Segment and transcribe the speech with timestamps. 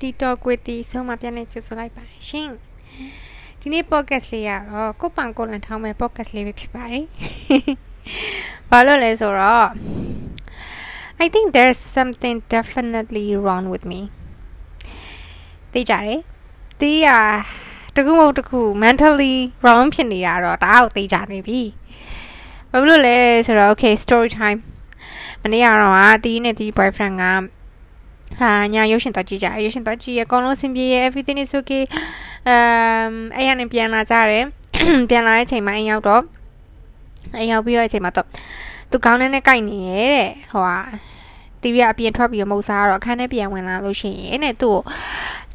[0.00, 2.50] TikTok with ဒီဆုံးမပြန်နေကြိုဆိုလိုက်ပါရှင်
[3.60, 7.04] ဒီနေ့ podcast လေးကတော့ကိုပန်ကိုလန်ထောင်းမဲ့ podcast လေးပဲဖြစ်ပါတယ်
[8.70, 9.68] ဘာလို့လဲဆိုတော့
[11.24, 14.00] I think there's something definitely wrong with me
[15.72, 16.20] သိကြတယ်
[16.80, 17.08] တီးရ
[17.96, 19.34] တကူမဟုတ်တကူ mentally
[19.64, 21.60] wrong ဖြစ်နေတာတော့ဒါအောင်သိကြနေပြီ
[22.70, 24.60] ဘာလို့လဲဆိုတော့ okay story time
[25.42, 27.24] မနေ့ကတော့တီးနဲ့တီး boyfriend က
[28.40, 31.82] ဟာညာရုပ်ရှင်တော့ကြည့်ကြရုပ်ရှင်တော့ကြည့်ရအကုန်လုံးအဆင်ပြေရ everything is okay
[32.48, 34.44] အမ်အဲ့ရနေပြန်လာကြတယ်
[35.08, 36.22] ပြန်လာတဲ့အချိန်မှာအိမ်ရောက်တော့
[37.36, 38.26] အိမ်ရောက်ပြီးတော့အချိန်မှာတော့
[38.90, 40.78] သူကောင်းတဲ့နဲ့ကြိုက်နေရဲ့တဲ့ဟိုဟာ
[41.62, 44.80] တီဗီအပြင်ထွက်ပြီးမုတ်စားတော့အခန်းထဲပြန်ဝင်လာလို့ရှိရင်တဲ့သူ့ကို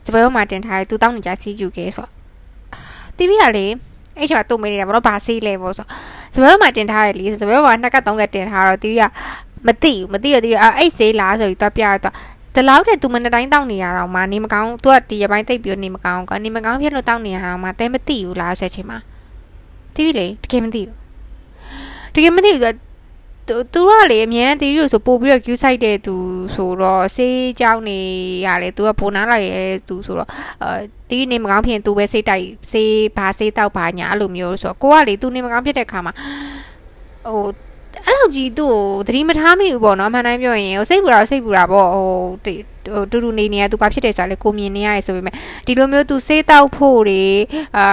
[0.05, 2.07] စပွဲမှာတင်ထားတယ်သူတောင်းနေကြစီးယူခဲ့ဆို
[3.17, 3.65] တီဗီကလေ
[4.17, 5.85] အဲ့ချိန်မှာသူ့မေးနေတာဘာလို့ဘာဆေးလဲပေါ့ဆို
[6.35, 9.03] စပွဲမှာတင်ထားတယ်လေစပွဲမှာနှစ်ကတ်သုံးကတ်တင်ထားတော့တီဗီက
[9.67, 12.15] မသိဘူးမသိရသေးဘူးအဲ့ဆေးလားဆိုပြီးတော့ပြရတော့
[12.55, 18.97] ဒီလောက်တဲ့သူမနေ့တိုင်းတောက်နေရတော့မှနေမကောင်းသူကဒီရပိုင်းသိပ်ပြီးနေမကောင်းကနေမကောင်းဖြစ်လို့တောက်နေရတော့မှတဲမသိဘူးလားဆိုချိန်မှာ
[19.93, 20.95] တီးပြီလေတကယ်မသိဘူး
[22.13, 22.77] တကယ်မသိဘူး
[23.47, 26.15] သူသူကလေအများတီးပြီးဆိုပို့ပြီးတော့ queue site တဲ့သူ
[26.55, 27.99] ဆိုတော့စေးကြောင်းနေ
[28.45, 30.29] ရလေသူကပုံနာလိုက်ရဲသူဆိုတော့
[30.61, 30.69] အဲ
[31.09, 36.13] တီးနေမကောင်းဖြစ်သူပဲစေးတိုက်စေးဘာစေးတောက်ဘာညာအဲ့လိုမျိုးဆိုတော့ကိုကလေသူနေမကောင်းဖြစ်တဲ့ခါမှာ
[37.27, 37.43] ဟို
[38.06, 42.06] အဲ့လောက်ကြီးသူ့ကိုသတိမထားမိဘူးပေါ့နော်အမှန်တိုင်းပြောရင်ဟိုစိတ်ပူတာစိတ်ပူတာပေါ့ဟို
[42.44, 45.34] ဟိုတူတူနေနေရသူဘာဖြစ်တယ်ဆိုတာလေကိုမြင်နေရတယ်ဆိုပေမဲ့
[45.66, 47.24] ဒီလိုမျိုးသူစေးတောက်ဖို့တွေ
[47.76, 47.84] အာ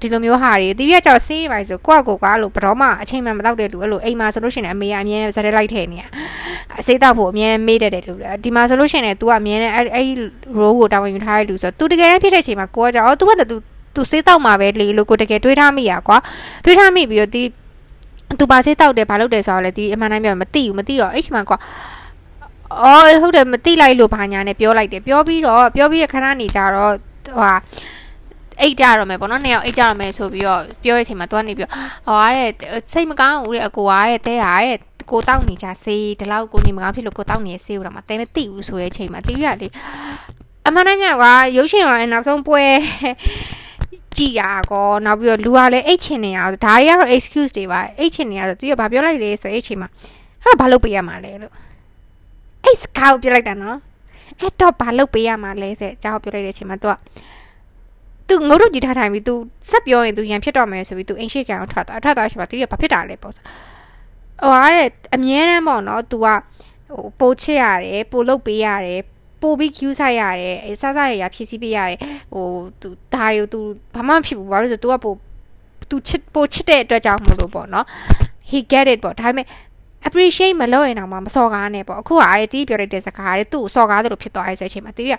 [0.00, 6.04] ဒီလိုမျိုးဟာတွေတီးရကြောက်စေးပါဆိုကိုကကိုကအဲ့လိုဘတော်မှအချိန်မှမတောက်တဲ့လူအဲ့လိုအိမ်မှာဆိုလို့ရှိရင်အမေကအမြဲဇက်လိုက်ထည့်နေရ
[6.86, 8.14] စေးတောက်ဖို့အမြဲမေးတတ်တယ်လူ
[8.44, 10.06] ဒီမှာဆိုလို့ရှိရင် तू ကအမြဲအဲ့အဲ့
[10.58, 13.56] role ကိုတာဝန်ယူထားတဲ့လူဆို तू တကယ်တမ်းဖြစ်တဲ့အချိန်မှာကိုကကြောက် तू ကတူ
[13.94, 16.18] तू စေးတောက်မှာပဲလေလို့ကိုတကယ်တွေးထားမိရကွာ
[16.64, 17.42] တွေးထားမိပြီးတော့ဒီ
[18.39, 21.57] သူပါစေးတောက်တယ်ဘာလုပ်တယ်ဆိုတော့လေဒီအမှန်တိုင်းပြောမသိဘူးမသိတော့အဲ့ချိန်မှာကွာ
[22.81, 26.93] အော်ဟုတ်တယ်မသိလိုက်လို့ဘာညာနဲ့ပြောလိုက်တယ်ပြောပြီးတော့ပြောပြီးရခဏနေကြတော့
[27.25, 27.53] ဟိုဟာ
[28.61, 31.69] အိတ်ကြတော့မယ်ပေါ့နော်နှစ်ယောက်အိတ်ကြတော့မယ်ဆိုပြီးတော့ပြောတဲ့အချိန်မှာသူကနေပြီး
[32.07, 32.49] ဟောတဲ့
[32.91, 34.77] စိတ်မကောင်းဘူးတဲ့အကိုကတဲ့တဲရတဲ့
[35.11, 39.67] ကိုတောက်နေကြစေးဒီလောက်ကိုနေမကောင်းဖြစ်လို့ကိုတောက်နေစေးဦးတော့မှတဲမသိဘူးဆိုတဲ့အချိန်မှာတီးရလေ
[40.67, 41.05] အမှန်တိုင်းက
[41.57, 42.63] ရုပ်ရှင်ရောနောက်ဆုံးပွဲ
[44.16, 49.88] ကြည်တာကောနောက်ပြီးတော့လူကလည်းအိတ်ချင်နေရအောင်ဒါတွေကတော့ excuse တွေပါအိတ်ချင်နေရဆိုသူကဘာပြောလိုက်လဲဆိုအဲ့ချိန်မှာ
[50.44, 51.52] အဲ့ဒါဘာလုပ်ပေးရမှာလဲလို့
[52.64, 53.78] အဲ့စကားကိုပြောလိုက်တာနော်
[54.40, 56.94] အဲ့တော့ဘာလုပ်ပေးရမှာလဲဆိုအကြောင်းပြောလိုက်တဲ့အချိန်မှာသူက
[58.28, 59.34] သူငုတ်တို့ကြည့်ထားထိုင်ပြီး तू
[59.70, 69.00] ဆက်ပြောရင် तू ရန်ဖြစ်တော့မယ်ဆိုပြီး तू အိမ်ရှိကံအောင်ထွက်သွားထွက်သွားချိန်မှာ तू ကဘာဖြစ်တာလဲပေါ့ဆိုဟိုအားတဲ့အမြဲတမ်းပေါ့နော် तू ကဟိုပိုးချစ်ရတယ်ပိုးလုပ်ပေးရတယ်
[69.46, 71.98] ပို့ပြီး queue ဆိုင်ရတယ်အဲစစရရဖြည့်ဆည်းပေးရတယ်
[72.32, 72.46] ဟို
[72.80, 73.58] သူဒါတွေကို तू
[73.94, 75.16] ဘာမှမဖြစ်ဘူးဘာလို့ဆို तू ကပို့
[75.90, 77.86] तू ချစ်ပို့ချစ်တဲ့အတွက်ကြောင့်မလို့ပေါ့နော်
[78.50, 79.46] he get it ပေါ့ဒါပေမဲ့
[80.06, 85.14] appreciate မလုပ်ရင်တော့မစော်ကားနဲ့ပေါ့အခုကအဲ့ဒီပြောရတဲ့စကားတွေသူ့ကိုစော်ကားသလိုဖြစ်သွားရဲ့ဆိုအချိန်မှာတီးရ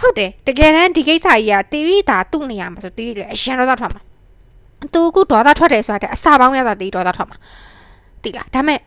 [0.00, 4.02] ဟုတ်တယ်တကယ်တမ်းဒီကိစ္စကြီးကတီးဒါသူ့နေရာမှာဆိုတီးရအရန်တော့ထွက်မှာ
[4.94, 7.36] သူကဒေါသထွက်တယ်ဆိုတာအစာပေါင်းရဆိုတာတီးဒေါသထွက်မှာ
[8.22, 8.80] တီးလားဒါပေမဲ့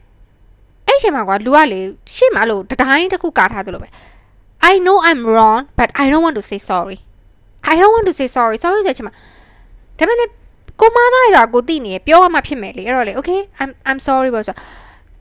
[0.88, 1.80] အဲ့ချိန်မှာကွာလူကလေ
[2.16, 3.90] ရှေ့မှာလို့တတိုင်းတစ်ခုကာထားသလိုပဲ
[4.71, 6.99] I know I'm wrong but I don't want to say sorry
[7.73, 9.15] I don't want to say sorry sorry ဆိုချင်မှာ
[9.99, 10.29] ဒါပေမဲ့
[10.81, 14.57] ကိုမသားရတာကိုသိနေပြောမှဖြစ်မယ်လေအဲ့တော့လေ okay I'm I'm sorry ပေါ့ဆို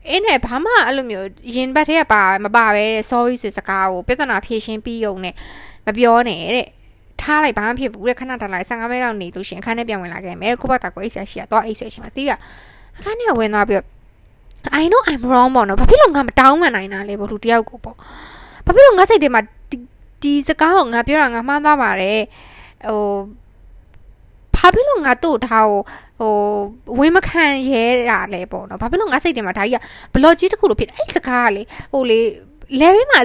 [0.08, 5.34] အင်းနဲ့ဘာမှအဲ့လိုမျိုးရင်ဘတ်ထဲကပါမပါပဲတဲ့ sorry ဆိုစကားကိုပြဿနာဖြေရှင်းပြီးုံနဲ့
[5.86, 6.68] မပြောနဲ့တဲ့
[7.20, 12.32] ထားလိုက်ဘာမှဖြစ်ဘူးတဲ့ခဏထားလိုက်15မိနစ်လောက်နေလို့ရှင်အခန်းထဲပြန်ဝင်လာခဲ့မယ်ခုဘတာကိုအိတ်ဆက်ရှိရတော့အိတ်ဆွဲချင်မှာတီးရ
[12.98, 13.82] အခန်းထဲဝင်သွားပြီး
[14.80, 17.96] I know I'm wrong ပေါ့နော်ဘာဖြစ်လို့ငါမတောင်းမှန်နိုင်တာလဲဘလူတယောက်ကိုပေါ့
[18.66, 19.42] ဘာဖြစ်လို့ငါစိတ်ထဲမှာ
[20.22, 22.20] ဒီစကားကိုငါပြောတာငါမှားသားပါတယ်
[22.86, 23.02] ဟို
[24.56, 25.72] ဘာဖြစ်လို့ငါတို့ဒါကို
[26.20, 26.34] ဟို
[26.98, 31.62] ဝင်းမခံရဲတာလဲပေါ့နော်ဘာဖြစ်လို့ငါစိတ်ထဲမှာဒါကြီးကဘလော့ကြီးတစ်ခုလိုဖြစ်အဲ့စကားကလေ
[31.92, 32.20] ဟိုလေ
[32.80, 33.20] level မှာ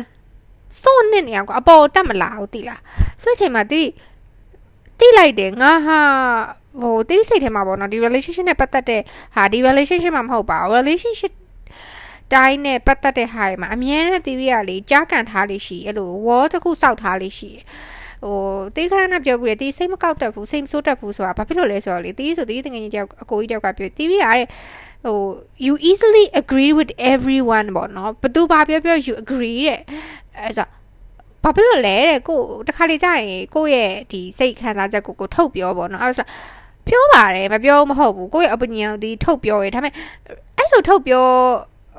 [0.83, 2.81] စိုးနေနေအောင်အပေါ်တက်မလာဘူးတိလား
[3.23, 3.81] ဆိုတဲ့အချိန်မှာတိ
[4.99, 5.99] တိလိုက်တယ်ငါဟာ
[6.81, 9.01] ဟိုတိစိတ်ထဲမှာပေါ့နော်ဒီ relationship နဲ့ပတ်သက်တဲ့
[9.35, 11.33] ဟာဒီ relationship မှာမဟုတ်ပါဘူး relationship
[12.33, 17.51] တိုင်းနဲ့ပတ်သက်တဲ့ဟာတွေမှာအမြဲတမ်း theory ကလေကြားကန်ထားလေးရှိအဲ့လို wall တစ်ခုစောက်ထားလေးရှိ
[18.23, 18.37] ဟို
[18.75, 24.47] တေးခါနဲ့ပြောပြီးတေးစိတ်မကောက်တတ်ဘူးစိတ်မဆိုးတတ်ဘူးဆိုတာဘာဖြစ်လို့လဲဆိုတော့လေတေးဆိုတေးတငယ်ချင်းတယောက်အကိုကြီးတယောက်ကပြော theory ရတဲ့
[25.05, 25.17] ဟို
[25.66, 29.81] you easily agree with everyone ပေါ့နော်ဘသူဘာပြောပြော you agree တဲ့
[30.40, 30.67] အဲဆို
[31.43, 36.25] ဘာဖြစ်လို့လဲတဲ့ကိုတခါလေကြာရင်ကိုယ့်ရဲ့ဒီစိတ်ခံစားချက်ကိုကိုထုတ်ပြောပေါ့နော်အဲဆို
[36.87, 39.93] ပြောပါတယ်မပြောမဟုတ်ဘူးကိုယ့်ရဲ့ opinion ဒီထုတ်ပြောရဒါပေမဲ့
[40.57, 41.28] အဲ့လိုထုတ်ပြော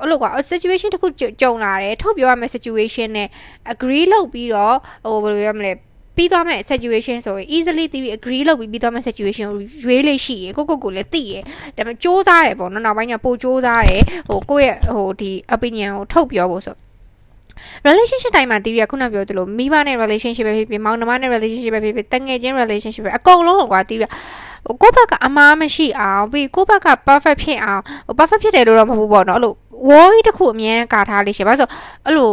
[0.01, 1.07] အဲ့လိုကွာ situation တစ်ခု
[1.41, 3.27] ကြုံလာတယ်ထုတ်ပြောရမယ့် situation နဲ့
[3.73, 5.71] agree လုပ်ပြီးတော့ဟိုဘယ်လိုရမလဲ
[6.15, 11.33] ပြီးသွားမဲ့ situation ဆိုရင် easily တီးပြီး agree လုပ်ပြီးပြီးသွားမဲ့ situation ကိုရွေးလေးရှိရကိုကိုကိုလည်းသိရ
[11.77, 16.75] ဒါပေမဲ့စူးစမ်းတယ်ပေါ့နော်နောက်ပိုင်းကျပိုစူးစမ်းတယ်ဟိုကိုယ့်ရဲ့ဟိုဒီ opinion ကိုထုတ်ပြောဖို့ဆို
[17.87, 24.05] relationship တိုင်းမှာတီးရခုနပြောသလိုမိဘနဲ့ relationship ပဲဖြစ်ဖြစ်မောင်နှမနဲ့ relationship ပဲဖြစ်ဖြစ်တငယ်ချင်း relationship ပဲအကုန်လုံးကွာတီးရ
[24.81, 27.81] ကိုယ့်ဘက်ကအမားမရှိအောင်ပြီးကိုယ့်ဘက်က perfect ဖြစ်အောင်
[28.17, 29.53] perfect ဖြစ်တယ်လို့တော့မဟုတ်ဘူးပေါ့နော်အဲ့လို
[29.89, 31.67] worry တစ်ခုအမြဲကာထားလေးရှိပါဆို
[32.05, 32.31] အဲ့လို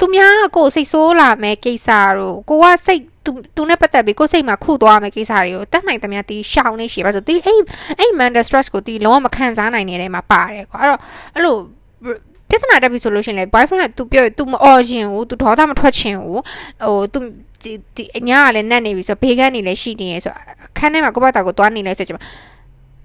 [0.00, 1.88] သူများကိုစိတ်ဆိုးလာမဲ့ကိစ္စ
[2.18, 7.60] တို့ကိုကစိတ်သူသူနဲ့ပတ်သက်ပြီးကိုစိတ်မှာခုသွားမယ်ကိစ္စတွေကိုတက်နိုင်သမျှတီးရှောင်နေရှိပါဆိုတီးအဲ့
[7.98, 11.00] အဲ့ mental stress ကိုတီးလုံးဝမခံစားနိုင်နေတဲ့မှာပါတယ်ကွာအဲ့တော့
[11.34, 11.56] အဲ့လို
[12.49, 16.41] ပြဿနာတက်ပြီဆိုလို့ရှိရင်လေ boyfriend က तू ပြော तू မအော်ချင်ဘူး तू ဒေါသမထွက်ချင်ဘူး
[16.85, 17.17] ဟို तू
[17.95, 20.33] ဒီအညာကလည်းနတ်နေပြီဆိုဘေးကနေလည်းရှိနေရဆို
[20.65, 22.15] အခန်းထဲမှာကိုယ့်ဘက်တာကိုသွားနေလဲဆိုချင်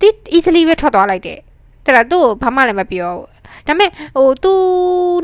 [0.01, 1.39] တီ easily ပဲထွက်သွားလိုက်တယ်
[1.85, 3.27] တဲ့လားသူ့ကိုဘာမှလည်းမပြောဘူး
[3.67, 4.61] ဒါပေမဲ့ဟိုသူ့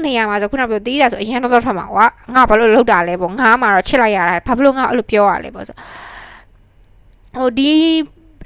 [0.04, 5.76] နေရာမှာဆိုခုနပြောတီးတာဆိုအရင်တော့တော့ထွက်မှာကွာငါဘာလို့လောက်တာလဲပေါ့ငါမှတော့ချစ်လိုက်ရတာဘာလို့ငါအဲ့လိုပြောရလဲပေါ့ဆို
[7.36, 7.70] ဟိုဒီ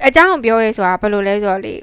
[0.07, 1.73] အကြောင်းပြောရဲဆိုတာဘယ်လိုလဲဆိုတော့လေ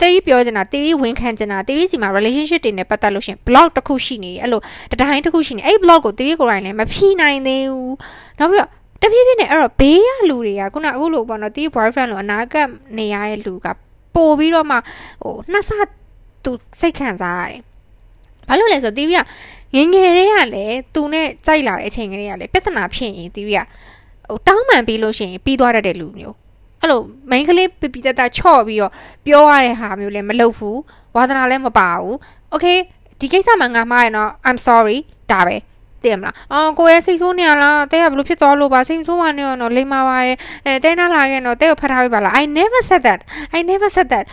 [0.00, 4.60] တေးပြောချင်တာတေးဝင်ခံချင်တာတေးစီမှာ relationship တွေနဲ့ပတ်သက်လို့ရှင် blog တစ်ခုရှိနေတယ်အဲ့လို
[4.92, 7.96] တတိုင်းတစ်ခုရှိနေအဲ့ blog ကိုတေးကိုယ်တိုင်လည်းမဖြီးနိုင်သေးဘူး
[8.38, 8.70] နောက်ပြီးတော့
[9.02, 12.68] တဖြည်းဖြည်းနဲ့အဲ့တော့ဘေးကလူတွေကခုနအခုလိုပေါ့နော်တေး boyfriend လို့အနာကပ်
[12.98, 13.66] နေရတဲ့လူက
[14.14, 14.76] ပို့ပြီးတော့မှ
[15.22, 15.70] ဟိုနှစ်ဆ
[16.44, 17.60] သူစိတ်ခံစားရတယ်
[18.48, 19.16] ဘာလို့လဲဆိုတော့တေးက
[19.74, 23.58] ငငယ်လေးကလည်းသူနဲ့ကြိုက်လာတဲ့အချိန်ကလေးကလည်းပြဿနာဖြစ်ရင်တေးက
[24.28, 26.36] ဟိုတောင်းပန်ပြီးလို့ရှိရင်ပြီးသွားတတ်တဲ့လူမျိုး
[26.80, 28.92] အဲ့လို main ကလေးပြပြတတချော့ပြီးတော့
[29.26, 30.78] ပြောရတဲ့ဟာမျိုးလည်းမလုပ်ဘူး
[31.14, 32.14] ဝါသနာလည်းမပါဘူး
[32.54, 32.78] okay
[33.20, 34.98] ဒီကိစ္စမှာငါမှားရနော် I'm sorry
[35.30, 35.56] ဒါပဲ
[36.02, 40.36] သိရမလားအော်ကိုရဲ့စိတ်ဆိုးနေရလားတဲ့ကဘလို့ဖြစ်သွားလို့ပါစိတ်ဆိုးပါနေရောနော်လိမ္မာပါရဲ့
[40.66, 43.20] အဲတဲနာလာခဲ့နော်တဲ့ကိုဖတ်ထားပေးပါလား I never said that
[43.56, 44.26] I never said that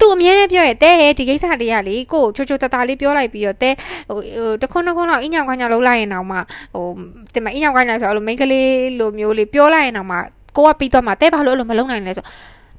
[0.00, 3.70] သူအမြဲတမ်းပြောရဲ့တဲရဲ့ဒီကိစ္စလေးကလေကိုချိုချိုတတလေးပြောလိုက်ပြီးတော့တဲ
[4.08, 4.20] ဟို
[4.62, 6.36] တခွန်းတခွန်းတော့အင်းညောင်ခွန်းညောင်လုံးလိုက်ရင်တော့မှ
[6.74, 6.86] ဟို
[7.34, 8.68] တင်မအင်းညောင်ခွန်းညောင်ဆိုအဲ့လိုမိန်းကလေး
[8.98, 10.18] လိုမျိုးလေးပြောလိုက်ရင်တော့မှ
[10.56, 12.24] ကိုကပြီးတော့မှတဲဘာလို့အဲ့လိုမလုံးနိုင်လဲဆို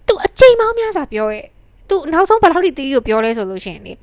[0.08, 1.46] သူအချိန်မောင်းများစွာပြောရဲ့
[1.90, 3.94] သူနောက်ဆုံးဘယ်လောက်ထိတီးကိုပြောလဲဆိုလို့ရှိရင်လေ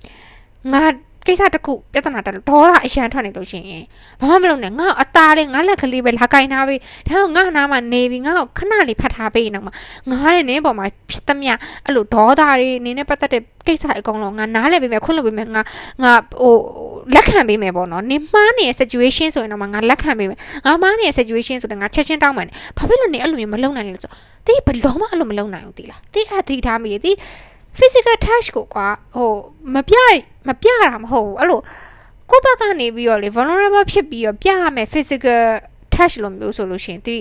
[0.72, 0.82] ငါ
[1.26, 3.84] ကိစ္စတစ်ခုပြဿနာတက်လို့ဒေါသအရန်ထွက်နေလို့ရှိရင်
[4.20, 6.78] ဘာမှမလုပ်နဲ့ငါအသားလေးငါလက်ကလေးပဲလာကင်ထားပေး
[7.08, 11.52] ဒါကငါနားမှာနေပြီးငါ့ကိုခဏလေးဖတ်ထားပေးနေတော့ငါရဲ့နင်းပေါ်မှာဖြစ်သမျှ
[11.84, 15.62] အဲ့လိုဒေါသတွေနေနဲ့ပတ်သက်တဲ့ကိစ္စအကုန်လုံးငါနားလဲပေးမယ်ခွင့်လို့ပေးမယ်ငါ
[16.02, 16.54] ငါဟို
[17.14, 22.46] လက်ခံပေးမယ်ပေါ့နော်နေမှားနေတဲ့ situation ဆိုရင်တော့ငါလက်ခံပေးမယ်ငါမှားနေတဲ့ situation ဆိုတော့ငါချက်ချင်းတောင်းမယ်
[22.76, 24.12] ဘာဖြစ်လို့နေအဲ့လိုမျိုးမလုပ်နိုင်လဲဆို
[24.46, 27.12] တိဘလုံးမအဲ့လိုမလုပ်နိုင်ဘူးတိလားတိအတိထားမိတိ
[27.78, 29.30] physical touch ကိုကွာဟို
[29.74, 29.96] မပြ
[30.48, 31.60] မပြတာမဟုတ်ဘူးအဲ့လို
[32.30, 35.42] ကိုယ့်ဘက်ကနေပြီးတော့လေ vulnerable ဖြစ်ပြီးတော့ပြရမယ် physical
[35.94, 37.16] touch လို့မျိုးဆိုလို့ရှိရင်ဒီ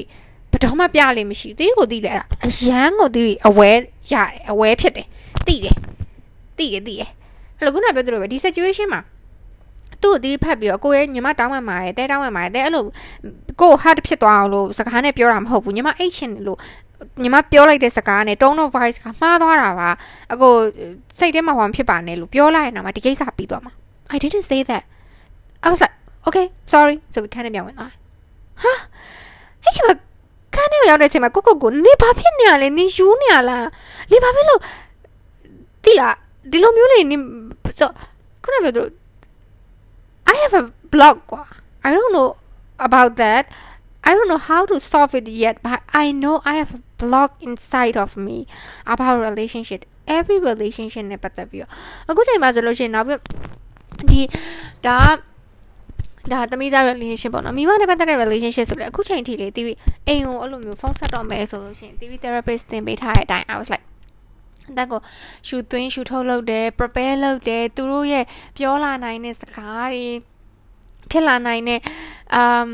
[0.51, 5.07] ဘယ်တော့မှပြလိမ့်မရှိဘူးတီးကိုတီးလဲအဲ့ဒါအရန်ကိုတီး aware ရတယ် aware ဖြစ်တယ်
[5.47, 5.75] တီးတယ်
[6.57, 7.11] တီးတယ်တီးတယ်
[7.57, 9.01] အဲ့လိုခုနပြောသလိုပဲဒီ situation မှာ
[10.01, 12.83] သူ့ကိုတီးဖတ်ပြီးတော့ကိုရဲ့ညီမတောင်းမှမှာရဲတဲတောင်းမှမှာရဲတဲအဲ့လို
[13.61, 16.59] ကို hard ဖြစ်သွားအောင်လို့စကားနဲ့ပြောတာမဟုတ်ဘူးညီမအိတ်ချင်လို့
[17.21, 19.89] ညီမပြောလိုက်တဲ့စကားနဲ့ tone of voice ကမှားသွားတာပါ
[20.33, 20.53] အကို
[21.19, 23.73] စိတ်ထဲမှာဘာမှဖြစ်ပါနဲ့လို့ပြောလိုက်ရင်တော့ဒီကိစ္စပြီးသွားမှာ
[24.13, 24.83] I didn't say that
[25.65, 25.95] I was like
[26.27, 27.91] okay sorry ဆိုပြီးခန်းထဲပြန်ဝင်သွား
[28.61, 28.73] ဟာ
[29.63, 29.79] အဲ့က
[30.55, 33.67] ခန်းထဲရောက်တဲ့အချိန်မှာကိုကိုကိုနေဘာဖြစ်နေရလဲနေယူနေရလား
[34.11, 34.61] နေဘာဖြစ်လို့
[35.83, 36.15] တိလား
[36.51, 37.17] ဒီလိုမျိုးလေးနေ
[37.79, 37.89] ဆို
[38.43, 38.83] ခုနကပြောသူ
[40.31, 40.63] I have a
[40.93, 41.43] blog ကွာ
[41.87, 42.29] I don't know
[42.87, 43.43] about that
[44.07, 47.29] I don't know how to solve it yet, but I know I have a block
[47.47, 48.37] inside of me
[48.93, 49.81] about relationship.
[50.17, 51.71] Every relationship နဲ့ပတ်သက်ပြီးတော့
[52.09, 53.19] အခုချိန်မှာဆိုလို့ရှိရင်နောက်ပြီး
[54.09, 54.21] ဒီ
[54.85, 54.97] ဒါ
[56.31, 59.65] ဒါသမီးသား relationship ပေါ့နော်မိမနဲ့ပတ်သက်တဲ့ relationship ဆိုလေအခုချိန်ထိလေတီး
[60.07, 63.85] အိမ်ကိုအဲ့လိုမျိုးဖုန်းဆက်တော့မယ်ဆိုလို့ရှိရင်တီး therapist သင်ပေးထားတဲ့အတိုင်း I was like
[64.77, 64.99] တက်ကို
[65.47, 68.23] ရှူသွင်းရှူထုတ်လုပ်တယ် prepare လုပ်တယ်သူတို့ရဲ့
[68.57, 70.05] ပြောလာနိုင်တဲ့စကားတွေ
[71.11, 71.79] ဖြစ်လာနိုင်တဲ့
[72.35, 72.69] အမ်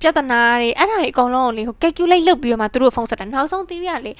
[0.00, 4.12] ပြဿနာတွေအဲ့ဒါတွေအကုန်လုံးကိုလေဟို calculate လုပ်ပြီးတော့မှသူတို့ဖုန်းဆက်တာနောက်ဆုံး theory ကလေ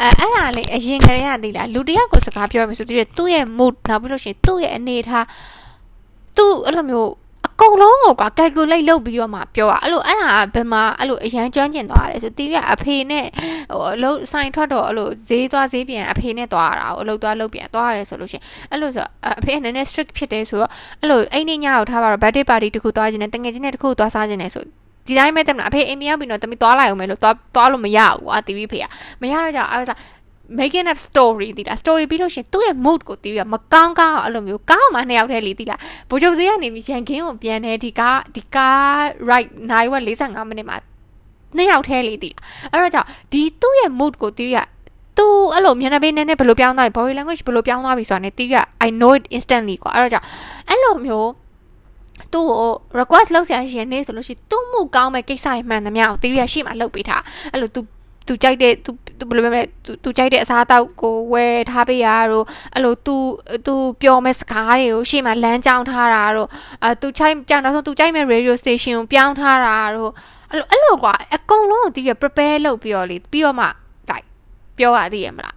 [0.00, 5.26] အဲအဲ့ဒါလေအရင်ကတည်းကသိလားလူတယောက်ကိုစကားပြောရမယ်ဆိုသူရဲ့သူ့ရဲ့ mood နောက်ပြီးလို့ရှိရင်သူ့ရဲ့အနေထား
[6.36, 7.10] သူ့အဲ့လိုမျိုး
[7.60, 13.26] ကုန်လုံးကိုကွာ calculate လုပ်ပြီးတော့မှပြောတာအဲ့လိုအဲ့ဒါဘယ်မှာအဲ့လိုအရန်ကျွမ်းကျင်သွားတယ်ဆိုတီးကအဖေနဲ့
[13.72, 19.06] ဟိုအလုပ်ဆိုင်ထွက်တော့အဲ့လိုဈေးသွားဈေးပြန်အဖေနဲ့သွားတာအလုပ်သွားလုပ်ပြန်သွားရတယ်ဆိုလို့ရှိရင်အဲ့လိုဆို
[19.38, 24.64] အဖေကနည်းနည်း strict ဖြစ်တယ်ဆိုတော့အဲ့လိုအိမ်နေညကိုထားပါတော့ birthday party တခုသွားခြင်းနဲ့တငယ်ချင်းနဲ့တခုသွားစားခြင်းနဲ့ဆို
[25.06, 28.84] ဒီတိုင်းပဲတက်မလားအဖေအိမ်မရောက်ပြီးတော့တမီသွားလိုက်အောင်မယ်လို့သွားသွားလို့မရဘူးကွာတီဗီဖေက
[29.22, 29.94] မရတော့ကြအဲ့ဒါ
[30.60, 35.80] making up story တီလား story ပြီးလို့ရှင်သူ့ရဲ့ mood ကိုတီးရမကောင်းကောင်းအဲ့လိုမျိုးကောင်းမှနှစ်ယောက်တည်းလီတီလား
[36.10, 40.76] ဘိုးချုပ်စေးကနေပြီးရန်ကင်းကိုပြန်နေဒီကားဒီကား right နိုင်ဝက်45မိနစ်မှာ
[41.56, 42.30] နှစ်ယောက်တည်းလီတီ
[42.72, 44.58] လားအဲ့တော့ကြောင့်ဒီသူ့ရဲ့ mood ကိုတီးရ
[45.18, 48.56] သူအဲ့လိုမြန်နေပေးနေနေဘယ်လိုပြောင်းသွားပြီ body language ဘယ်လိုပြောင်းသွားပြီဆိုတာ ਨੇ တီးရ
[48.86, 50.26] I know it instantly ကွာအဲ့တော့ကြောင့်
[50.68, 51.30] အဲ့လိုမျိုး
[52.32, 57.80] သူ့ကို request လုပ်ဆရာရှင်နေဆိုလို့ရှိရင်သူ့မှုကောင်းမဲ့ကိစ္စတွေမှန်သမျှကိုတီးရရှိမှလုပ်ပေးထားအဲ့လို तू
[58.26, 58.90] သူကြိုက်တဲ့သူ
[59.22, 63.16] သူဘယ်လိုပြောမလဲသူသူကြိုက်တဲ့အစားအသောက်ကိုဝယ်ထားပေးရတို့အဲ့လိုသူ
[63.66, 66.48] သူပြောမဲ့စကားတွေကိုရှေ့မှာလမ်းကြောင်းထားတာတို့
[66.84, 70.10] အဲသူချိုက်ကြောင်တော့ဆိုသူကြိုက်မဲ့ radio station ကိုပြောင်းထားတာတို့
[70.50, 73.66] အဲ့လိုအဲ့လိုကွာအကုန်လုံးကိုသူရ prepare လုပ်ပြီးတော့လေပြီးတော့မှ
[74.10, 74.26] like
[74.78, 75.56] ပြောတာသိရမလား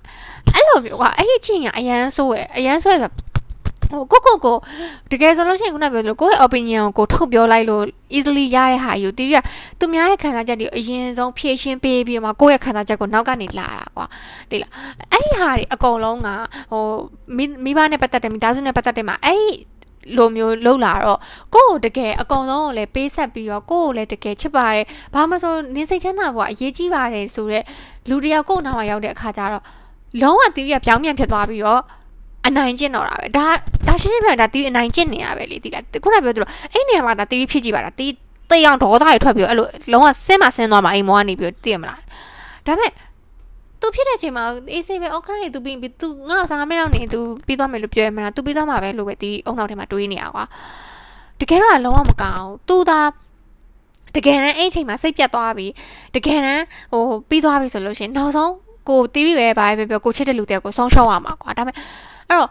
[0.54, 3.12] အဲ့လိုမျိုးကွာအဲ့ဒီချင်းကအရန်ဆိုးရယ်အရန်ဆိုးရယ်ဆို
[3.92, 4.58] ဟိုကိုကိုကို
[5.12, 7.84] တကယ်ဆိုလို့ရှိရင်ခုနပြောသလိုကိုယ့်ရဲ့ opinion ကိုထုတ်ပြောလိုက်လို့
[8.18, 9.38] easily ရတဲ့ဟာယူတီးပြ
[9.80, 14.06] သူများရဲ့ခံစားချက်တွေအရင်ဆုံးဖြည့်ရှင်းပေးပြီးမှကိုယ့်ရဲ့ခံစားချက်ကိုနောက်ကနေလာတာကွာ
[14.50, 14.72] သိလား
[15.12, 16.30] အဲ့ဒီဟာတွေအကုန်လုံးက
[16.72, 16.86] ဟို
[17.66, 19.46] မိဘနဲ့ပတ်သက်တယ်မိသားစုနဲ့ပတ်သက်တယ်မှာအဲ့
[20.18, 21.20] လိုမျိုးလှုပ်လာတော့
[21.56, 27.66] ကိုယ့်ကိုတကယ်အကောင်ဆုံးကိုလည်းပေးဆက်ပြီးတော့ကိုယ့်ကိုလည်းတကယ်ချစ်ပါတယ်ဘာမှဆိုနင်းစိတ်ချမ်းသာဖို့အရေးကြီးပါတယ်ဆိုတော့
[28.10, 29.64] လူတယောက်ကိုယ်နာမှာရောက်တဲ့အခါကျတော့
[30.22, 31.82] လုံးဝတီးရပြောင်းပြန်ဖြစ်သွားပြီးတော့
[32.48, 33.46] အနိုင်ကျင့်တော့တာပဲဒါ
[33.88, 38.12] ဒါရှင်းရှင်းပြတာတီးအနိုင်ကျင့်နေရပဲလေတီးလားခုနပြောသလိုအဲ့နေရာမှာဒါတီးဖြစ်ကြည့်ပါလားတီး
[38.52, 42.00] တေးအောင်ဒေါသတွေထွက်ပြီးအဲ့လိုလုံးဝဆင်းမဆင်းသွားမှာအိမ်မောကနေပြီးတည်ရမလား
[42.66, 42.92] ဒါပေမဲ့
[43.80, 50.44] သူဖြစ်တဲ့အချိန်မှာအေးဆေးပဲအော်ခါနေသူပြီးပြီးသူငါ့စားမဲတော့နေသူပြီးသွားမယ်လို့ပြောရမလားသူပြီးသွားမှာပဲလို့ပဲဒီအုံနောက်ထဲမှာတွေးနေရကွာ
[51.40, 53.00] တကယ်တော့လုံးဝမကောင်းသူသာ
[54.16, 55.68] တကယ်တမ်းအဲ့အချိန်မှာစိတ်ပြတ်သွားပြီ
[56.16, 58.52] တကယ်တမ်းဟိုပြီးသွားပြီဆိုလို့ရှိရင်နောက်ဆုံး
[58.90, 61.76] ကိုတီးပြီးပဲဘာပဲပြောကိုချစ်တဲ့လူတဲ့ကိုဆုံးရှုံးရမှာကွာဒါပေမဲ့
[62.30, 62.50] အဲ့တော့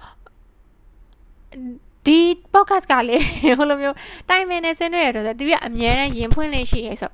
[2.06, 2.18] ဒီ
[2.54, 3.16] podcast ကလေ
[3.58, 3.96] ဟိုလိုမျိုး
[4.28, 7.12] တိုင်မင်နဲ့ဆင်းရဲရတော့သူကအမြဲတမ်းရင်ဖွင့်လေးရှိရဲဆို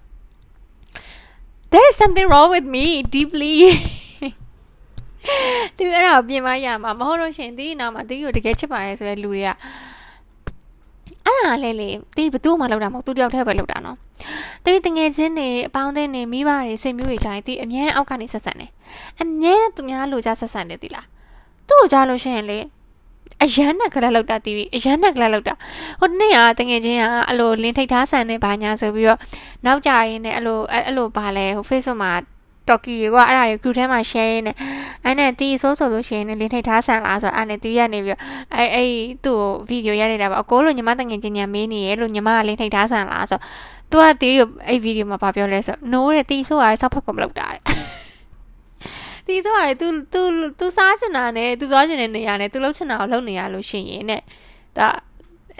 [1.72, 3.54] there is something wrong with me deeply
[5.76, 9.48] သူအဲ့ဒါပြင်မရမှာမဟုတ်လို့ရှင်ဒီနောက်မှာဒီကိုတကယ်ချစ်ပါရဲဆိုတဲ့လူတွေက
[11.24, 13.96] အဲ့ဒါလဲလေဒီဘသူ့မှလောက်တာမဟုတ်သူတယောက်တည်းပဲလောက်တာနော်
[14.64, 18.70] တိတငယ်ချင်းတွေအပေါင်းအသင်းတွေမိဘတွေဆွေမျိုးတွေကြိုင်ဒီအမြဲအောက်ကနေဆက်ဆံတယ်
[19.20, 21.06] အမြဲသူများလိုချဆက်ဆံတယ်ဒီလား
[21.70, 22.58] သူ့ကိုကြားလို့ရှိရင်လေ
[23.44, 25.54] အရန်နဲ့ကလေးလောက်တာတီးပြီးအရန်နဲ့ကလေးလောက်တာ
[26.00, 29.18] ဟိုနေ့ကတငယ်ချင်းကအလိုလင်းထိတ်ထားဆန်နေဘာညာဆိုပြီးတော့
[29.66, 32.12] နောက်ကြရင်းနဲ့အလိုအဲ့လိုပါလဲဟို Facebook မှာ
[32.68, 34.52] တော်ကီကအဲ့ဒါတွေ group ထဲမှာ share နေ
[35.04, 38.18] အဲ့နဲ့တီးဆိုးဆိုလို့ရှိရင်လင်းထိတ်ထားဆန်လားဆိုအဲ့နဲ့တီးရနေပြီး
[38.54, 38.90] အဲ့အဲ့
[39.24, 43.38] သူ့ဗီဒီယိုရနေတာပါအကိုလိုညီမတငယ်ချင်းညာမေးနေရဲ့လို့ညီမကလင်းထိတ်ထားဆန်လားဆို
[43.90, 47.60] သူကတီးရအဲ့ဗီဒီယိုမှာပြောလဲဆို no တဲ့တီးဆိုးရဆောက်ဖက်ကုန်မလုပ်တာတဲ့
[49.29, 50.21] တီးဆိုရတယ် तू तू
[50.59, 54.21] तू စားချင်တာနဲ့ तू သွားချင်တဲ့နေရာနဲ့ तू လှုပ်ချင်တာကိုလုပ်နေရလို့ရှိရင်တဲ့
[54.77, 54.87] ဒါ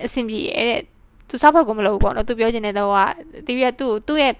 [0.06, 0.82] အဆင်ပြေရဲ့တဲ့
[1.30, 2.98] သူစားဖို့ကိုမလုပ်ဘူးပေါ့နော်သူပြောချင်တဲ့တော့က
[3.48, 4.34] တီးရသူ့သူ့ရဲ့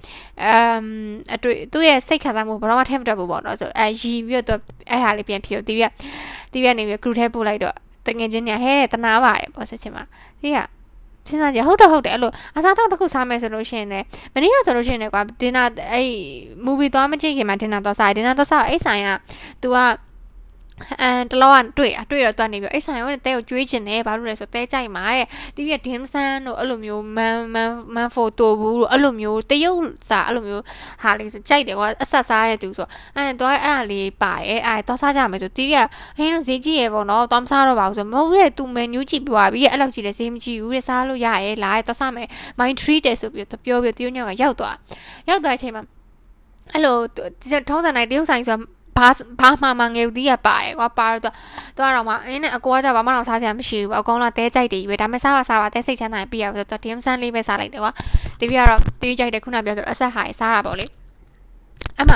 [0.44, 0.86] အမ်
[1.36, 4.60] အတွေ့သူ့ရဲ့စိတ်ခံစားမှုဘာမှထဲမတက်ဘူးပေါ့နော်ဆိုအဲရီပြီးတော့
[4.92, 5.84] အဲ့ဟာလေးပြန်ဖြေတီးရ
[6.52, 7.76] တီးရနေပြီး group ထဲပို့လိုက်တော့
[8.06, 10.04] တငင်ချင်းညာဟဲတနာပါတယ်ပေါ့ဆက်ချင်မှာ
[10.42, 10.58] တီးရ
[11.29, 15.63] စဉ်းစားကြဟုတ်တော့ဟုတ်တယ်အဲ့လိုအစားအသောက်တစ်ခုစားမယ်ဆိုလို့ရှိရင်လည်းမနေ့ကဆိုလို့ရှိရင်လည်းကွာဒင်နာ
[15.93, 16.09] အဲ့
[16.67, 19.11] movie သွားမကြည့်ခင်မှာဒင်နာသွားစားဒင်နာသွားစားအဲ့ဆိုင်က
[19.63, 19.77] तू က
[21.03, 30.63] အဲတလောကတွေ့အတွေ့တော့တွားနေပြီအဲ့ဆိုင်ကတဲကိုကျွေးချင်တယ်ဘာလို့လဲဆိုတဲကြိုက်မှာတဲ့တီးရဒင်းဆန်တို့အဲ့လိုမျိုးမန်မန်မန်ဖိုတိုဘူးတို့အဲ့လိုမျိုးတရုတ်စာအဲ့လိုမျိုး
[31.03, 35.77] ဟာလေးဆိုကြိုက်တယ်ကွာအဆက်စားရတူဆိုအဲတော့အဲ့ဒါလေးပါတယ်အဲတော့စားကြမယ်ဆိုတီးရ
[36.19, 44.77] ဟင်းဈေးကြီးရပေါ့နော်တော့မစားတော့ပါဘူးဆိုမဟုတ်ရဲ့ तू မန်နူးကြည့်ပြသွားပြီအဲ့လောက်ကြီးလည်းဈေးမကြည့်ဘူးတဲ့စားလို့ရရဲ့လာတော့စားမယ် mind treat တယ်ဆိုပြီးတော့ပြောပြီးတရုတ်ညောက်ကရောက်သွား
[45.29, 45.85] ရောက်သွားတဲ့အချိန်မှာ
[46.73, 46.97] အဲ့လို
[47.69, 48.59] ထုံးစံတိုင်းတရုတ်ဆိုင်ဆို
[49.00, 49.10] ဘာ
[49.40, 51.30] ဘာမှမငယ်ဦးသီးရပါတယ်ကွာပါတော့သူ
[51.78, 57.92] ကတော့မှအင်းနဲ့အကောကကြဘာမှတော့စားစရာမရှိဘူးအကောင်လာတဲကြိုက်တယ်ပဲဒါပေမဲ့စားပါစားပါတဲစိတ်ချမ်းသာပြရဆိုတော့ DM ဆန်းလေးပဲစားလိုက်တယ်ကွာ
[58.40, 60.86] တပည့်ကတော့တပည့်ကြိုက်တယ်ခုနပြောဆိုအဆက်ဟာစားတာပေါ့လေ
[62.02, 62.16] အမှ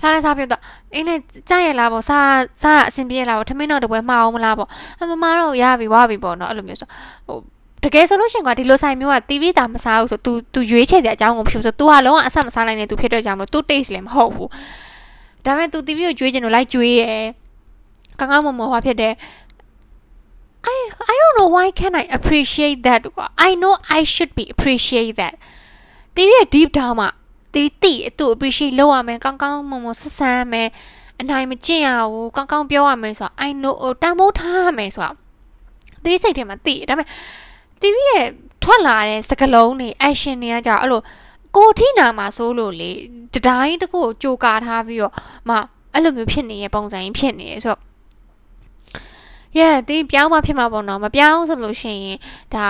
[0.00, 0.60] စားလဲစားပြတော့
[0.94, 1.18] အင်းနဲ့
[1.50, 4.68] ကြိုက်ရလားပေါ့စားစားအဆင်ပြေရလားပေါ့ထမင်းတော့တပွဲမှားအောင်မလားပေါ့
[5.00, 6.88] အမမတော့ရပြီဝါပြီပေါ့နော်အဲ့လိုမျိုးဆို
[7.26, 7.38] ဟို
[7.84, 14.48] တကယ်ဆိုလို့ရှင်ကွာဒီလိုဆိုင်မျိုးကတီးပြီးတာမစားဘူးဆို तू तू ရွေးချယ်တဲ့အကြောင်းကိုမရှိဘူးဆို तू ကလုံးဝအဆက်မစားနိုင်တဲ့ तू ဖြစ်တဲ့ကြောင့်လို့ तू taste လည်းမဟုတ်ဘူး
[15.45, 17.25] ဒါပေမဲ့ तू TV ကိုကြွေးကျင်လို့လိုက်ကြွေးရယ်
[18.19, 19.13] ကောင်းကောင်းမွန်မွန်ဟောဖြစ်တယ်
[20.75, 20.77] I
[21.11, 23.01] I don't know why can I appreciate that
[23.47, 25.33] I know I should be appreciate that
[26.15, 27.09] TV ရဲ့ deep down မှာ
[27.53, 30.69] TV တိသူ appreciate လုပ်ရမယ်ကောင်းကောင်းမွန်မွန်ဆက်ဆံမယ်
[31.21, 35.15] အနိုင်မကျင့်ရဘူးကောင်းကောင်းပြောရမယ်ဆိုတော့ I know တန်ဖိုးထားရမယ်ဆိုတော့
[36.03, 37.07] ဒီစိတ်ထဲမှာတိဒါပေမဲ့
[37.81, 38.27] TV ရဲ့
[38.63, 41.01] ထွက်လာတဲ့စကလုံးတွေ action တွေကကြာအဲ့လို
[41.55, 42.91] ကိုထိနာမှာစိုးလို့လေ
[43.33, 45.13] တတိုင်းတခုကိုကြိုကာထားပြီးတော့
[45.49, 45.55] မှ
[45.93, 47.81] အဲ့လိုမျိုးဖြစ်နေတဲ့ပုံစံကြီးဖြစ်နေရဆိုတော့
[49.57, 52.19] yeah ဒီပြောင်းမှဖြစ်မှာပေါ့နော်မပြောင်းဆိုလို့ရှိရင်
[52.55, 52.67] ဒါ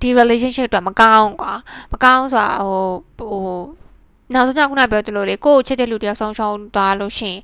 [0.00, 1.52] ဒီ relationship တော့မကောင်းကွာ
[1.92, 2.84] မကောင်းဆိုတာဟို
[3.18, 3.40] ဟို
[4.34, 7.40] နောက်ဆုံးကခုနပြောသလိုလေကိုကိုချစ်တဲ့လူတယောက်ဆုံးရှုံးသွားလို့ရှိရင်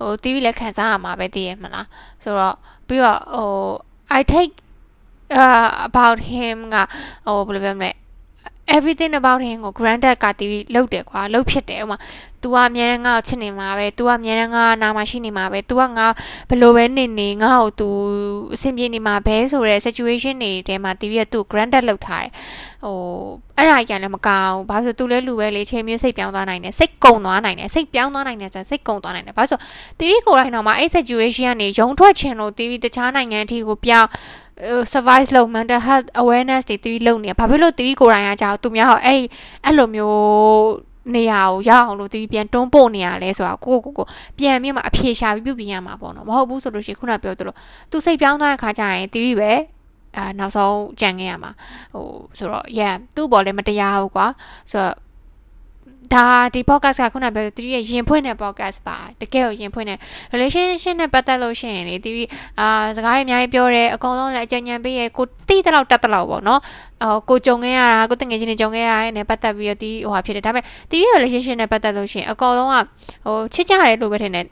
[0.00, 1.86] ဟို TV လည်းခံစားရမှာပဲတည်ရမလား
[2.22, 3.50] ဆိုတော့ပြီးတော့ဟို
[4.18, 4.54] I take
[5.42, 6.76] uh about him က
[7.26, 7.90] ဟိုဘယ်လိုပြောမလဲ
[8.77, 11.97] everything about him ကို granted ကတီးလုတ်တယ်ကွာလုတ်ဖြစ်တယ်ဥမာ
[12.43, 16.07] तू ကအမြဲတမ်းငါ့ကိုချစ်နေမှာပဲ तू ကအမြဲတမ်းငါနာမရှိနေမှာပဲ तू ကငါ
[16.49, 17.87] ဘလို့ပဲနေနေငါ့ကို तू
[18.53, 22.31] အဆင်ပြေနေမှာပဲဆိုတဲ့ situation တွေထဲမှာတီးပြီး तू granted လုတ်ထားတယ်
[22.83, 22.97] ဟို
[23.57, 29.59] အဲ့ဒါကြီးလည်းမကောင်းဘာလို့ तू လဲလူပဲလေချိန်မျိုးစိတ်ပြောင်းသွားနိုင်တယ်စိတ်ကုံသွားနိုင်တယ်စိတ်ပြောင်းသွားနိုင်တယ်ဆိုစိတ်ကုံသွားနိုင်တယ်ဘာလို့ဆို
[29.99, 34.09] တီးကိုယ်တိုင်းတော့မှအဲ့ situation ကနေရုံထွက်ချင်လို့တီးတခြားနိုင်ငံအထိကိုပြောင်း
[34.92, 39.20] survive လုပ် mental health awareness တွေတီးလုပ်နေဘာဖြစ်လို့တီးကိုယ်တိုင်ကကြောက်သူများဟောအဲ့
[39.64, 44.06] အဲ့လိုမျိုးနေရာကိုရအောင်လို့တီးပြန်တွန်းပို့နေရလဲဆိုတာကိုကိုကို
[44.38, 47.54] ပြန်ပြီးမှအဖြေရှာပြီးပြုပြင်ရမှာပေါ့နော်မဟုတ်ဘူးဆိုလို့ရှိရင်ခုနပြောသလို
[47.90, 49.52] သူစိတ်ပြောင်းသွားတဲ့ခါကျရင်တီးပဲ
[50.16, 51.50] အာနောက်ဆုံးကြံခဲ့ရမှာ
[51.92, 52.06] ဟို
[52.38, 54.26] ဆိုတော့ yeah သူ့ဘော်လည်းမတရားဘူးကွာ
[54.70, 54.94] ဆိုတော့
[56.14, 59.98] ဒါဒီ podcast ကခုနပြောသူရဲ့ရင်ဖွင့်တဲ့ podcast ပါတကယ်ကိုရင်ဖွင့်တဲ့
[60.32, 62.10] relationship နဲ့ပတ်သက်လို့ရှိရင်လေသူ
[62.60, 66.60] အာစကားတွေအများကြီးပြောတယ်အကုန်လုံးလည်းအကြံဉာဏ်ပေးရကိုတိတဲ့လောက်တတ်တဲ့လောက်ပေါ့နော်
[67.02, 72.76] အော်ကိုကြုံခဲ့ရတာကိုတငယ်ချင်းတွေကြုံခဲ့ရတဲ့နဲ့ပတ်သက်ပြီးတော့ဒီဟိုဟာဖြစ်တယ်ဒါပေမဲ့ဒီရဲ့ relationship နဲ့ပတ်သက်လို့ရှိရင်အကုန်လုံးက
[73.26, 74.46] ဟိုချစ်ကြတယ်လို့ပဲထင်တယ်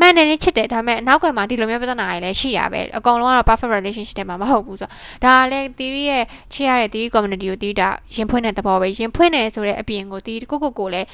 [0.00, 4.88] မှန်တယ်နဲ့ချစ်တယ်ဒါပေမဲ့နောက်ကွယ်မှာဒီလိုမျိုးပြဿနာတွေလည်းရှိရပဲအကောင်လုံးကတော့ perfect relationship တွေမှာမဟုတ်ဘူးဆို
[5.24, 11.06] တော့ဒါကလည်း theory ရဲ့ချစ်ရတဲ့ theory community ကိုတီးတာရင်ဖွင့်တဲ့သဘောပဲရင်ဖွင့်တယ်ဆိုတဲ့အပြင်ကိုတီးကိုကိုကိုလည်း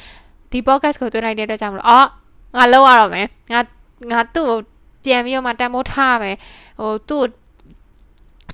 [0.53, 2.09] ဒီ podcast ကိုတွေ့လိုက်တဲ့အတွက်ကြောင့်မလို့အော်
[2.57, 3.61] ငါလောက်ရတော့မယ်ငါ
[4.11, 4.59] ငါသူ့ကို
[5.05, 6.37] ပြန်ပြီးတော့မှတန်မိုးထားရမယ်
[6.81, 7.25] ဟိုသူ့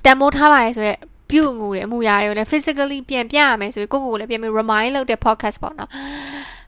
[0.05, 0.99] တန်မိုးထားပါတယ်ဆိုရက်
[1.31, 5.89] ပြုတ်ငူတယ်အမှုရာတွေကိုလည်း physically ပြန်ပြရမယ်ဆိုပြီးကိုကိုကိုလည်းပြန်ပြီး remind လုပ်တဲ့ podcast ပေါ့နော်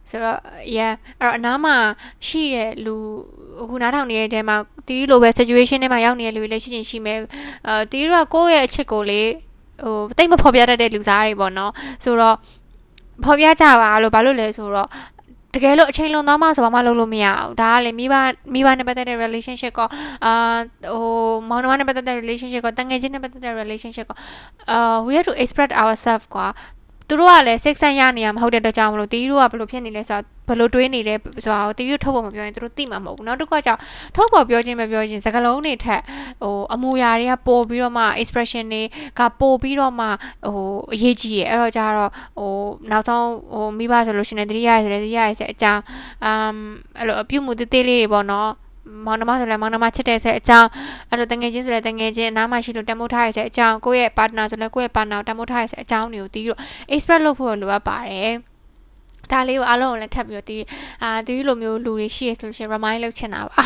[0.10, 0.40] ဆိုတော့
[0.78, 1.76] yeah အဲ့တော့အနားမှာ
[2.28, 2.96] ရှိတဲ့လူ
[3.62, 7.20] အခုနားထောင်နေတဲ့တဲမှာတီးလိုပဲ situation ထဲမှာရောက်နေတဲ့လူတွေလည်းရှိချင်ရှိမယ်
[7.68, 9.22] အာတီးတို့ကကိုယ့်ရဲ့အချစ်ကိုလေ
[9.84, 11.72] ဟိုတိတ်မဖော်ပြတတ်တဲ့လူစားတွေပေါ့နော်
[12.04, 12.36] ဆိုတော့
[13.26, 14.90] ဖော်ပြကြပါလို့ဘာလို့လဲဆိုတော့
[15.56, 18.16] တကယ်လို့အချိန်လွန်သွားမှဆိုဘာမှလုပ်လို့မရအောင်ဒါကလေမိဘ
[18.54, 19.82] မိဘနဲ့ပတ်သက်တဲ့ relationship က
[20.26, 20.34] အာ
[20.92, 21.06] ဟို
[21.50, 24.12] မောင်နှမနဲ့ပတ်သက်တဲ့ relationship ကတငယ်ချင်းနဲ့ပတ်သက်တဲ့ relationship က
[24.72, 26.48] အာ we have to express ourselves ကွာ
[27.10, 33.72] သူတို့ကလည်းစိတ်ဆန့်ရနေရမဟုတ်တဲ့အတွက်ကြောင့်မလို့တီးတို့ကဘလို့ဖြစ်နေလဲဆိုတော့ဘလို့တွေးနေလဲဆိုတာကိုတီးတို့ထုတ်ဖို့မပြောရင်သူတို့သိမှာမဟုတ်ဘူးနောက်တစ်ခါကျ
[34.16, 36.02] ထုတ်ဖို့ပြောချင်းမပြောချင်းစကားလုံးတွေထက်
[36.42, 38.82] ဟိုအမူအရာတွေကပို့ပြီးတော့မှ expression တွေ
[39.20, 42.52] ကပို့ပြီးတော့မှဟိုအရေးကြီးရအဲ့တော့ကျတော့ဟို
[42.92, 45.82] နောက်ဆုံးဟိုမိဘဆိုလို့ရှိရင်တတိယရဆိုတဲ့တတိယရဆိုတဲ့အကြောင်း
[46.26, 46.56] အမ်
[47.00, 48.52] အဲ့လိုအပြုမှုသေးသေးလေးတွေပေါ့နော်
[49.06, 50.70] မောင်နှမဆိုလည်းမောင်နှမချစ်တဲ့ဆက်အကြောင်း
[51.10, 56.60] အဲ့လိုတငယ်ချင်းဆိုလည်းတငယ်ချင်းအနားမှာရှိလို့တမိုးထားရဆက်အကြောင်းကိုယ့်ရဲ့ partner ဆိုလည်းကိုယ့်ရဲ့ partner တမိုးထားရဆက်အကြောင်းတွေကိုတီးပြီးတော့
[56.94, 58.34] express လုပ်ဖို့လိုအပ်ပါတယ်
[59.32, 60.58] ဒါလေးကိုအားလုံးကိုလည်းထပ်ပြီးတော့ဒီ
[61.04, 63.64] အာဒီလိုမျိုးလူတွေရှိရဆိုလို့ရှိရင် remind လုပ်ချင်တာပါ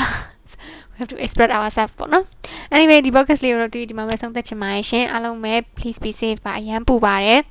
[0.92, 2.26] we have to express ourselves ပေါ့နော်
[2.76, 7.42] anyway ဒီ podcast လေးကိုတော့ဒီဒီမှာပဲဆုံးသက်ချင်ပါတယ်ရှင်အားလုံးပဲ please be safe ပါအရန်ပူပါတယ်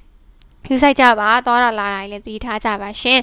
[0.69, 3.21] ယူဆိုင်ကြပါသွားတာလာတာလည်းသိထားကြပါရှင်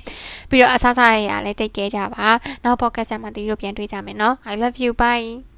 [0.50, 2.28] ပြီးတော့အဆအဆရရလည်းတိတ်ကဲကြပါ
[2.63, 5.57] နောက် podcast မှာတီးတို့ပြန်တွေ့ကြမယ်နော် I love you bye